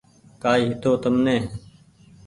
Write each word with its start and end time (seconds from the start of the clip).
ڪآئي 0.41 0.61
هيتو 0.69 0.91
تمني 1.03 1.37